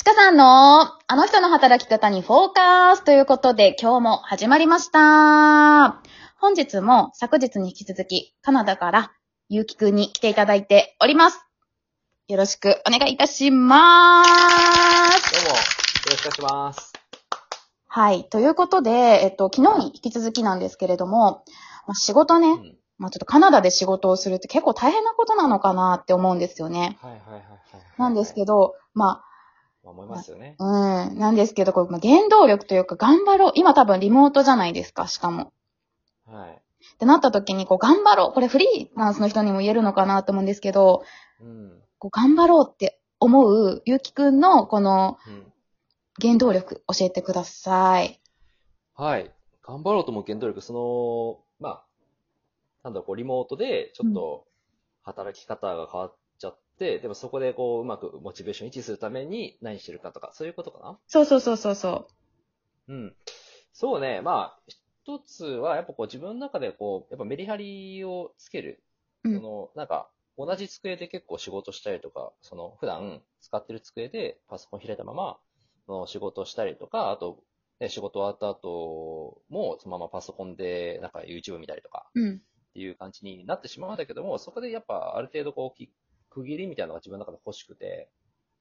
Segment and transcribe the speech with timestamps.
[0.00, 6.00] ちかさんの、あの人の働き方にフォーカスということで、今日も始まりました。
[6.38, 9.12] 本日も昨日に引き続き、カナダから
[9.50, 11.44] ゆうきくんに来ていただいております。
[12.28, 15.34] よろしくお願いいたします。
[15.34, 15.56] どうも、よ
[16.12, 16.92] ろしくお願いします。
[17.86, 18.24] はい。
[18.30, 21.44] ということで、えっと、昨日に引き続きなんですけれども、
[21.86, 22.76] まあ、仕事ね、うん。
[22.96, 26.96] まあ、ちょっとカナダで仕事をするって結構大変なことなのかなって思うんですよね。
[27.02, 27.42] はいはいはいはい。
[27.98, 29.29] なんですけど、まど。
[29.82, 30.56] 思いますよね。
[30.58, 33.52] あ、うん、なんですけど、こうまあ原動力というか頑張ろう。
[33.54, 35.52] 今多分リモートじゃないですか、しかも。
[36.26, 36.50] はい。
[36.50, 38.32] ってなった時に、こう頑張ろう。
[38.32, 41.02] これフリーランスの人にも言えるのかなと思うんですけど、
[41.40, 41.82] うん。
[41.98, 45.52] こう頑張ろうって思うゆうきくんのこのうん。
[46.20, 48.20] 原動力教えてください。
[48.94, 49.32] はい。
[49.62, 51.84] 頑張ろうと思う原動力、その、まあ、
[52.82, 54.44] なんだろう、こう、リモートで、ちょっと、
[55.02, 56.16] 働き方が変わっ
[56.80, 60.98] でもそこでこう、うまくモチベーション維持するために何してるかとか、そういうことかな？
[61.06, 62.08] そうそうそうそうそ
[62.88, 63.16] うん。
[63.72, 64.60] そうね、まあ、
[65.04, 68.82] 一つは、やっぱこう、自分の中でこう、やっぱメリハリをつける。
[69.24, 75.38] うんその、なんか、同じ机で結構仕事したりとか、その、普段使ってる机でパソコン開いたまま、
[75.86, 77.42] その仕事をしたりとか、あと、
[77.80, 82.20] ね、仕事終わった後も、そのままパソコンで、なんか YouTube 見たりとか、う。
[82.20, 82.36] うん。
[82.70, 85.90] っていう感じになってしまうんだけども、そこでやっぱある程度こう、き
[86.30, 88.08] 区切りみたいなのが自分の中で欲しくて、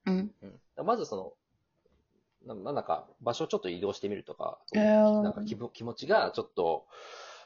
[0.06, 0.32] うん。
[0.42, 6.86] うん、まずその、ななんだか場所をちょっと移動してみるとか、えーなんか気分気持ちがちょっと、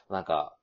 [0.08, 0.56] なんか、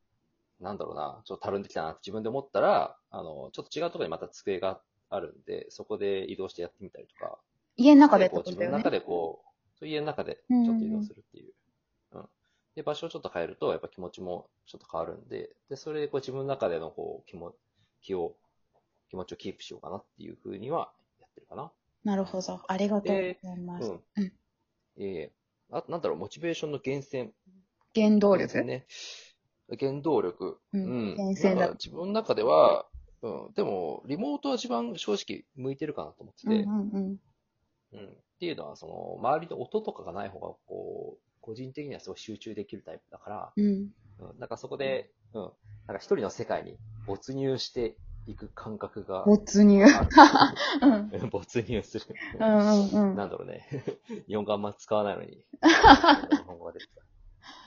[0.60, 7.40] なんだろうな、ちょっとたるんできたなって自分で思ったら、あの、ちょっと違うところにまた机があるんで、そこで移動してやってみたりとか、
[7.76, 8.92] 家の中でってこうことだよね自分の中。
[8.92, 9.44] でこ
[9.82, 11.54] う、家の中でちょっと移動するっていう。
[12.14, 12.26] うん
[12.76, 17.54] で、場所をちょっと変えると、やっぱ気持ちもちょっと変わるんで、で、それでこう自分の中でのこう、気も、
[18.02, 18.36] 気を、
[19.12, 21.70] 気持ちをキープしようかなっていうふうにはやってるかな。
[22.06, 22.62] なるほど。
[22.66, 23.90] ありがとうでございます。
[23.90, 24.02] うん。
[24.16, 24.34] うん
[24.98, 25.32] ええ
[25.74, 27.32] あと、なんだろう、モチベーションの源泉。
[27.96, 28.64] 原動力？
[28.64, 28.86] ね。
[29.80, 30.60] 原動力。
[30.74, 30.90] うんうん。
[31.16, 32.88] 源泉だ自分の中では、
[33.22, 33.54] うん。
[33.54, 37.20] でも、リモートは一番正直向いてるかなと思ってて、うんうんうん。
[37.94, 38.08] うん。
[38.08, 43.66] っていうのは、その、周りの音とかがない方が、こう、個人的にはすごい集中できるタイプだから、うん。
[44.20, 44.40] うん。
[44.40, 45.42] なんかそこで、うん。
[45.42, 47.96] なんか一人の世界に没入して
[48.28, 49.84] いく感覚が、没入。
[49.86, 50.08] あ
[50.82, 51.10] うん。
[51.10, 52.06] る没入する。
[52.40, 53.16] うんうんうん。
[53.16, 53.68] なんだろうね。
[54.28, 55.30] 日本語あんま使わないのに。
[55.32, 57.02] 日本語が出てきた。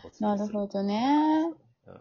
[0.04, 1.52] 没なるほどね。
[1.86, 2.00] うん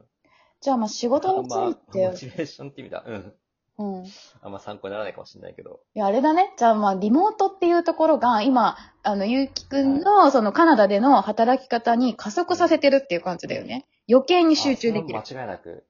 [0.61, 3.03] じゃあまあ仕事についてモ、チベーションって意味だ。
[3.05, 3.33] うん。
[3.79, 4.05] うん。
[4.05, 4.09] い
[4.41, 5.81] あんま参考にならないかもしれないけど。
[5.93, 6.53] や、あれだね。
[6.57, 13.85] じゃあまあリモートっていうところが今、あの、ゆうきくんのそのカナダでの働き方に加速させてるっていう感じだよね。
[14.09, 15.85] 余計に集中できる間違いなく、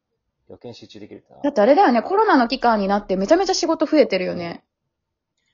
[0.53, 1.41] 余計に集中できるってな。
[1.41, 4.63] だってあれだよね、コロナの期間になってめちゃめちゃ仕事増えてるよね。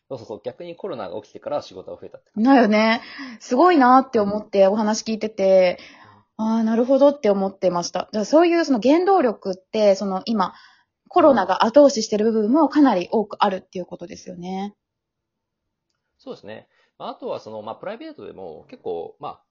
[0.10, 0.42] そうそうそう。
[0.44, 2.32] 逆にコロナが起きてから仕事が増えたって。
[2.36, 3.02] だよね。
[3.40, 5.80] すごいなって思ってお話聞いてて、
[6.36, 8.10] ああ、なるほどって思ってました。
[8.12, 10.54] じゃあそういうその原動力って、その今、
[11.08, 14.76] コロナが後押ししてる部分もかなり多くあるっていうことですよね。
[16.18, 16.68] そうですね。
[16.98, 19.44] まああとは、その、まあ、プライベートでも結構、まあ、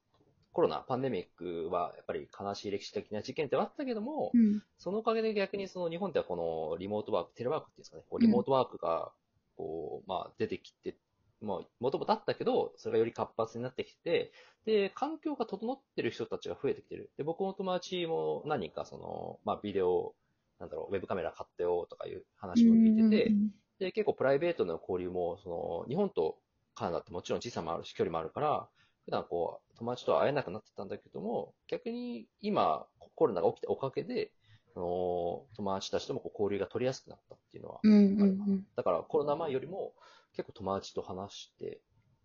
[0.59, 4.61] コロナ、パンデミックはやっぱり悲しい歴史的な事件ってあったけども、うん。
[4.77, 9.13] そのおかげで逆にその日本ではこのリモートワーク、テレワークっていうんですかね、こうリモートワークが、
[9.57, 10.97] こう、まあ出てきて、
[11.41, 14.33] まあ、もともとあったけど、それがより活発になってきて、
[14.67, 17.13] で、環境が整ってる人たちが増えてきてる。
[17.17, 20.17] で、僕の友達も何人かその、まあビデオ、
[20.59, 23.35] なんだろう、ウェブカメラ買ってよとかいう話も聞いてて、
[23.79, 26.41] で、結構プライベートの交流も、その、日本と
[26.75, 28.69] カナダってもちろん時差もあるし、距離もあるから、
[29.09, 34.33] 普段こう、友達とは会えなくなってたんだけども、逆に今、コロナが起きたおかげで、
[34.75, 38.67] その、友達たちともこう交流が取りやすくなったっていうのは、うんうんうん。
[38.77, 39.95] だからコロナ前よりも
[40.37, 41.81] 結構友達と話して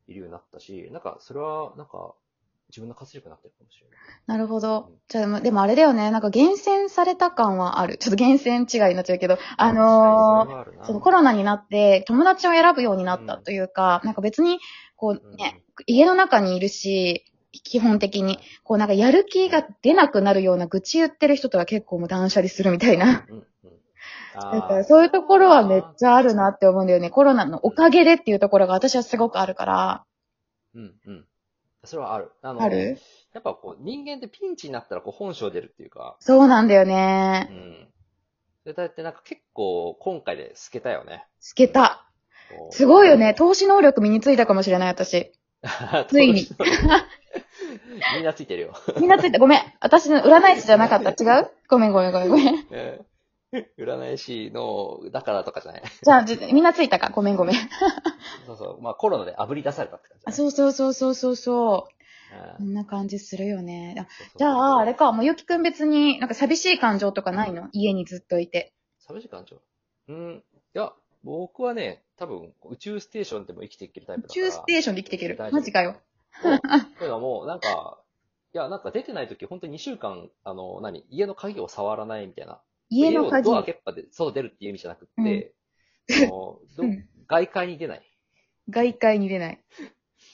[0.08, 2.16] いるようになったし、なんかそれはなんか
[2.70, 3.98] 自分の活力になってるかもしれない。
[4.26, 4.96] なるほどうん。
[5.08, 6.12] じゃあ、までもあれだよね。
[6.12, 7.98] なんか厳選された感はある。
[7.98, 14.60] ちょっと厳選違いになっちゃうけど、あのーーそのコロナになって友達を選ぶようになったというか、なんか別に、
[14.96, 23.26] こうね、家の中にいるし、基本的に、こうなんかやる気が出なくなるような愚痴言ってる人とは結構もう断捨離するみたいな。
[23.30, 23.44] うんうん。
[24.34, 27.12] だからそういうところはめっちゃあるなって思うんだよね。
[27.12, 30.06] コロナのおかげでっていうところが私はすごくあるから。
[30.74, 31.26] うんうん。
[31.84, 32.32] それはある。
[32.42, 32.98] あのある？
[33.34, 37.42] やっぱこう人間ってピンチになったらこう本性出るっていうか、そうなんだようね。
[37.42, 37.88] ん。
[38.66, 41.28] で、だってなんか結構今回で透けたよね。
[41.40, 42.10] 透けた。
[42.72, 43.34] すごいよね。。
[43.34, 45.32] 投資能力身についたかもしれない、私。
[46.10, 46.46] ついに。
[48.16, 48.74] みんなついてるよ。
[49.00, 49.40] みんなついた。
[49.40, 49.60] ごめん。
[49.80, 51.12] 私の占い師じゃなかった。
[51.12, 51.50] 違う？
[51.70, 52.66] ごめんごめんごめんごめん。
[52.72, 53.02] え
[53.78, 55.84] 占い師の、だからとかじゃない。
[56.04, 57.10] じゃあ、じみんなついたか？
[57.12, 57.56] ごめんごめん。
[58.46, 58.82] そうそう。
[58.82, 61.90] まあコロナで炙り出されたって感じ、あ、そうそうそうそうそうそう。
[61.90, 63.96] こうんんな感じするよね。
[64.00, 67.70] あそうそうそうじゃあ、あれか、もうゆきくん別になんか寂しい感情とかないの？
[67.74, 68.74] 家にずっといて。
[69.00, 69.62] 寂しい感情？
[70.10, 70.44] うん。
[70.76, 70.92] いや、
[71.24, 74.46] 僕はね、多分、宇宙ステーションでも生きていけるタイプ宇だから。
[74.48, 75.96] 宙ステーションで生きていけるマジかよ。
[76.42, 76.60] そう
[77.00, 78.00] というのはもう、なんか、
[78.54, 82.62] いや、なんか出てない時、本当に2週間、あの、何家の鍵を触らないみたいな。
[82.90, 83.50] 家の鍵。
[83.50, 85.54] をドア開けっぱで外出るっていう意味じゃなくって、
[86.08, 86.28] その
[86.78, 88.04] どうん外界に出ない。
[88.70, 89.64] 外界に出ない。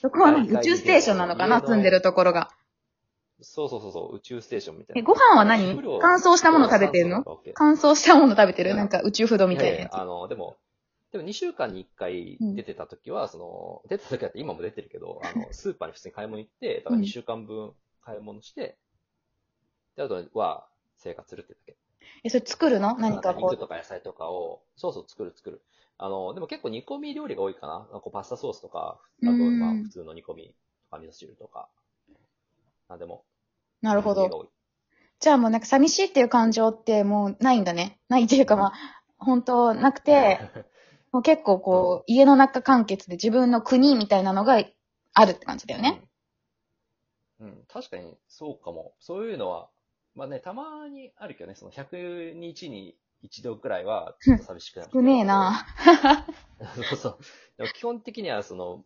[0.02, 2.50] どこは宇宙ステーションなのかな住んでるところが。
[3.40, 5.06] そうそうそうそう、宇宙ステーションみたいえ、な。
[5.06, 5.80] ご飯は何？
[6.00, 7.24] 乾燥したもの食べてんの？
[7.54, 8.74] 乾燥したもの食べてる？
[8.74, 9.92] なんか宇宙フードみたいなやつ。
[9.92, 10.56] ややあの、でも、
[11.12, 18.78] でも2週間に1回出てた時は、その、出てた時だって今も出てるけど、 あの、スーパーに普通に買い物行って、だから2週間分買い物して、
[19.96, 21.76] で、あとは生活するってだけ。
[22.22, 22.96] え、それ作るの？
[22.98, 25.62] 何かこ肉とか野菜とかを、そうそう作る作る。
[25.98, 27.88] あの、でも結構煮込み料理が多いかな。
[27.92, 30.54] なんかパスタソースとか、あと、うんまあ普通の煮込み
[30.84, 31.68] とか味噌汁とか。
[32.88, 33.24] なんでも。
[33.82, 33.84] う。
[33.84, 34.48] なるほど。
[35.18, 38.00] じゃあもうなんか寂しいっていう感情ってもうないんだね。
[38.08, 38.72] ないっていうかまあ、
[39.18, 40.40] 本当なくて、
[41.12, 44.62] もう結構こう、家の中完結で自分の国みたいなのが
[45.14, 46.02] あるって感じだよね。
[47.40, 47.48] うん。
[47.48, 48.94] うん、確かにそうかも。
[49.00, 49.68] そういうのは、
[50.14, 54.90] まあね、たまにあるけどね、その100日に一度くらいは、ちょっと寂しくなる。
[54.92, 55.66] 少ねえな。
[56.74, 57.18] そうそう。
[57.56, 58.84] でも基本的には、その、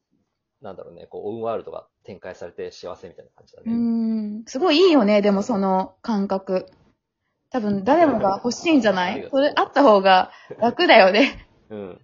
[0.63, 3.73] なんだろうね、こう、オウンワールドが展開されて幸せみたいな感じだね。
[3.73, 4.45] ん。
[4.47, 6.67] すごいいいよね、でもその感覚。
[7.51, 9.29] 多分誰もが欲しいんじゃない？
[9.31, 11.47] それあった方が楽だよね。
[11.71, 12.01] うん。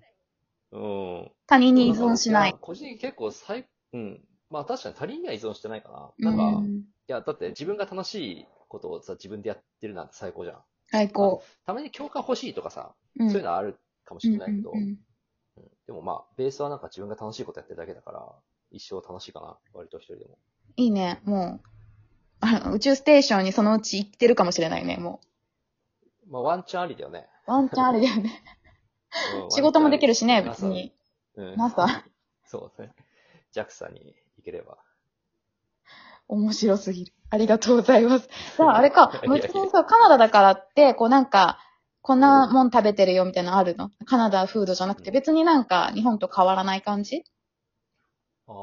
[0.72, 1.30] うん。
[1.46, 2.56] 他人に依存しないや。
[2.60, 4.20] 個人結構最、うん。
[4.50, 6.30] まあ確かに他人には依存してないかうな。
[6.30, 6.84] なんか、いん。
[7.06, 10.58] や、だって自分が楽しいことをさ、自分でやってるなんて最高じゃん。
[10.90, 11.42] 最高。
[11.66, 13.30] たまに共感欲しいとかさ、うん。
[13.30, 14.98] そういうのはあるかもしれないけど、うん
[15.86, 18.24] でもまあ、ベースはなんか自分が楽しいことやってるだけだから、
[18.70, 20.38] 一生楽しいかな、割と一人でも。
[20.76, 21.66] いいね、もう。
[22.42, 25.20] あの宇宙ステーションにそのうち行ってるかもしれないね、も
[26.28, 27.26] まあ、ワンチャンありだよね。
[27.48, 27.50] う。
[27.50, 28.40] ワンチャンあれだよね。
[29.44, 30.92] うん 仕事もできるしね、別に。。
[31.36, 31.56] うん。
[31.56, 31.86] NASA。
[32.46, 32.92] そうね。
[33.54, 34.78] JAXA に行ければ。
[36.28, 37.12] 面白すぎる。
[37.30, 38.28] ありがとうございます。
[38.56, 41.58] じゃあ、あれかもう一度さ、カナダだからって、こうなんか、
[42.02, 43.90] こんなもん食べてるよみたいなのあるの？
[44.06, 47.24] カナダフードじゃなくて、うん別になんか日本と変わらない感じ？
[48.46, 48.54] ああ、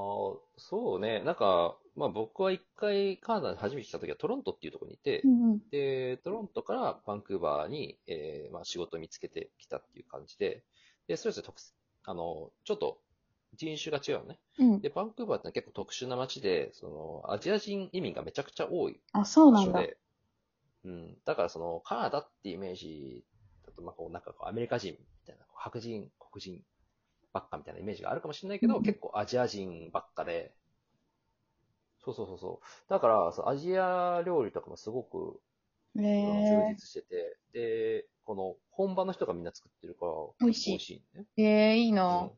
[0.58, 1.20] そうね。
[1.22, 5.62] なんか、まあ僕は一回カナダに初めて来た時はトロントっていうところにいて、んうん。
[5.72, 10.64] で、トロントからバンクーバーに、えーまあ、仕事を見つけてきたっていう感じで、
[11.08, 11.60] で、それぞれ特
[12.06, 13.00] あの、ちょっと
[13.56, 14.40] 人種が違うのね。
[14.60, 14.82] うん。
[14.82, 16.88] で、バンクーバーって結構特殊な街で、そ
[17.28, 19.80] の、アジア人移民がめちゃくちゃ多いあ、そうなんだ。
[19.80, 19.98] 場所で、
[20.86, 21.18] うん。
[21.26, 23.26] だからその、カナダっていうイメージ
[23.66, 26.62] だと、まあこう、なんかこう、アメリカ人みたいな、白人、黒人
[27.34, 30.54] ばっかみたいなイメージがあるかもしれないけど、うん結構アジア人ばっかで、
[32.08, 32.90] そうそうそうそう。
[32.90, 35.42] だから、そのアジア料理とかもすごく
[35.98, 36.02] へ
[36.44, 41.26] 充え実してて、で、この本場の人がみんな作ってるから、美味しい美味しいね。
[41.38, 41.42] ー。
[41.44, 42.30] えー、いいうんな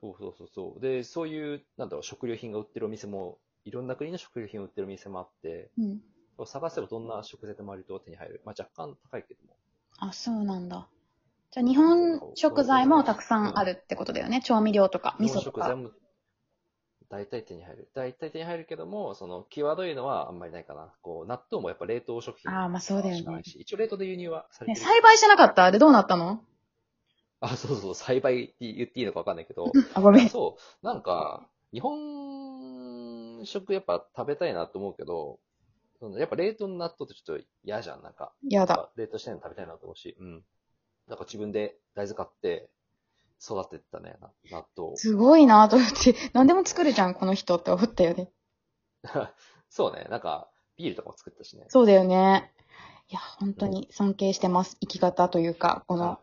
[0.00, 0.80] そうそうそうそう。
[0.80, 6.00] で、そういう、なんだろう、食料品が売ってるお店も、いろんな国の食料品を売ってるお店もあって、うん。
[6.46, 8.42] 探せばどんな食材でも割と手に入る。
[8.44, 9.56] まあ若干高いけども。
[9.98, 10.88] あ、そうなんだ。
[11.52, 14.42] じゃあ日本食材もたくさんあるってことだよね。
[14.42, 15.42] 調味料とか、味噌とか。
[15.42, 15.90] 食材も
[17.08, 17.90] 大体手に入る。
[17.94, 20.94] 大体手に入るけども、その、際どいのはあんまりないかな。
[21.00, 24.86] こう、納豆もやっぱ冷凍食品あーまあそうだよねしかないし、一応冷凍で輸入はされね、てる。
[24.86, 26.42] 栽培してなかったあれどうなったの？
[27.40, 30.30] あ、そうそう、栽培って言っていいのかわかんないけど、 あ、ごめん。
[30.30, 35.40] そう、なんか、日本食やっぱ食べたいなと思うけど、
[36.00, 38.34] そのやっぱ冷凍の納豆ってちょっと嫌じゃん、なんか。
[38.48, 38.90] やだ。
[38.96, 40.44] 冷凍してないの食べたいなと思うし、うん。
[41.08, 42.70] なんか自分で大豆買って
[43.42, 44.96] 育ててたね、な納豆を。
[44.96, 48.30] すごいなと思って、何でも作るじゃん、この人って思ったよね。
[49.68, 51.66] そうね、なんかビールとかも作ったしね。
[51.68, 52.52] そうだよね。
[53.08, 54.76] いや、本当に尊敬してます。
[54.80, 56.18] 生き方というか、このあ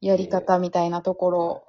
[0.00, 1.66] やり方みたいなところを。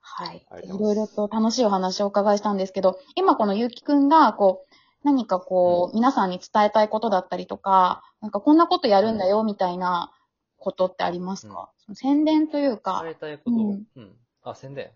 [0.00, 0.46] はい。
[0.62, 10.12] いろいろと楽しいお話をお伺いしたんですけど、今このゆうきくんが、こう、何かこう、皆さんに伝えたいことだったりとか、なんかこんなことやるんだよ、みたいな
[10.58, 14.16] ことってありますか、その宣伝というか伝え、たいこと、ううんん、
[14.50, 14.90] あ、宣伝。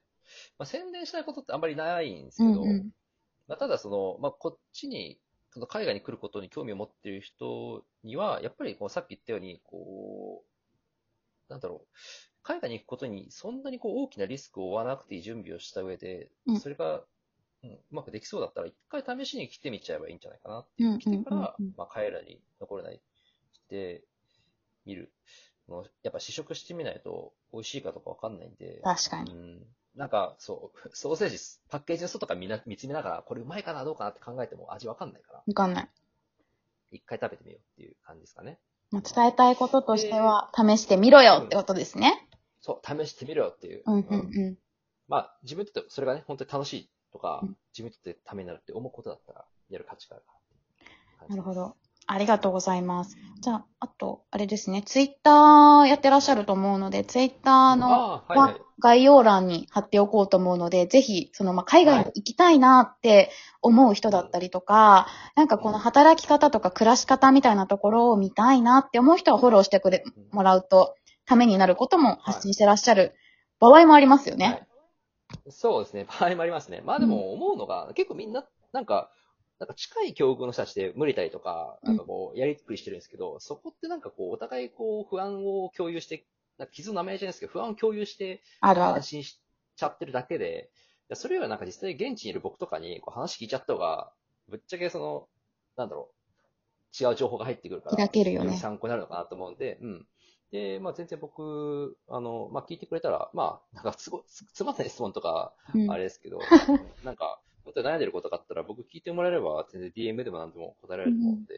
[0.58, 2.90] まあ、宣伝したいことってあんまりないんですけど、うんうん。
[3.48, 5.18] まあ、ただその、まあ、こっちに、
[5.52, 10.44] その海外に来ることに興味を持っている人には、やっぱりこうさっき言ったように、こ
[11.48, 11.88] う、なんだろう、
[12.42, 17.02] 海外に行くことにそんなにこう大きなリスクを負わなくていい準備をした上でうん、それが、
[17.62, 23.00] うん、うまくできそうだったら、一回試しに来てみちゃえばいいんじゃないかなって来てからまあ、帰らに残れない
[23.52, 24.04] して
[24.86, 25.12] みる。
[26.02, 29.32] やっぱ試食してみないと美味しいかとかわかんないんで、確かに。
[29.32, 29.66] うん。
[29.94, 35.88] なんか、そう、 ソーセージ、パッケージの外から見な見つめながら、これうまいかなどうかなって考えても味わかんないから、わかんない。
[36.92, 38.60] 一回食べてみようっていう感じですかね。
[38.90, 42.28] まあ、伝えたいこととしては、試してみろよってことですね。
[42.60, 43.82] そう、試してみろよっていう。
[43.86, 44.58] うん、うん、うんう
[45.06, 50.24] まあ、自分にとってそれがね、本当に楽しいとか、うん自分にとってためになるって思うことだったら、やる価値がある
[51.28, 51.76] なるほど。
[52.12, 53.16] ありがとうございます。
[53.40, 58.56] じゃあ、あと、あれですね、ツイッターやってらっしゃると思うので、ツイッターのはいはい。
[58.82, 63.30] 概要欄に貼っておこうと思うので、ぜひ、その、まあ、海外に行きたいなって
[63.62, 70.02] 思う人だったりとか、なんかこの働き方とか暮らし方みたいなところを見たいなって思う人はフォローしてくれ、
[70.32, 73.14] もらうと、ためになることも発信してらっしゃる
[73.60, 74.46] 場合もありますよね。
[74.46, 74.66] はい
[75.48, 76.06] そうですね。
[76.20, 76.82] 場合もありますね。
[76.84, 79.12] まあでも思うのが、結構みんな、なんか、
[79.60, 86.24] なんか近い境遇の人たちで無理たりとか、なんかこう、やりくりしてるんですけど、そこってなんかこう、お互いこう、不安を共有して、
[86.56, 89.02] なんか傷の舐め合いじゃないですけど、不安を共有して安。
[89.02, 89.38] 心し
[89.76, 90.70] ちゃってるだけで、
[91.10, 94.12] いやそれよりはなんか実際現地にいる僕とかにこう話聞いちゃった方が、
[94.48, 95.28] ぶっちゃけその、
[95.76, 96.10] なんだろ
[96.98, 100.06] う、違う情報が入ってくるから、開けるよねり参考になるのかなと思うんで、うん。
[100.52, 106.38] で、まあ全然僕、あの、まあ聞いてくれたら、まあ、なんかすごい、つつまんない質問とか、うんあれですけど、
[107.04, 107.40] なんか、
[107.74, 111.54] 本当に悩んでることがあったら、僕聞いてもらえれば、全然 DM でも何でも答えられると思うんで、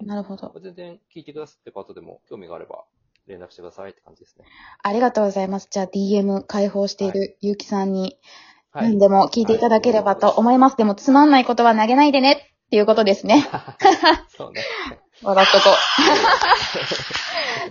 [0.00, 0.06] うん。
[0.06, 0.52] なるほど。
[0.60, 2.84] 全然聞いてくださってる方でも、興味があれば、
[3.26, 4.44] 連絡してくださいって感じですね。
[4.82, 5.68] ありがとうございます。
[5.70, 8.18] じゃあ DM 開放しているゆうきさんに
[8.70, 8.88] はい。
[8.90, 10.76] 何でも聞いていただければと思います。
[10.76, 12.32] でもつまんないことは投げないでね
[12.66, 13.46] っていうことですね。
[14.36, 14.62] そうね。
[15.22, 15.70] 笑っとこ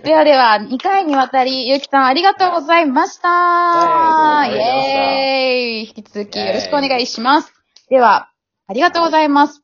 [0.04, 3.28] ではでは、2回にわたり、ゆうきさんありがとうございました。
[3.28, 7.57] はいイありがとうございましたエーイ引き続きよろしくお願いします。
[7.90, 8.30] では、
[8.66, 9.62] ありがとうございます。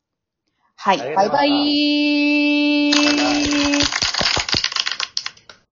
[0.77, 2.54] はい、バイバイ。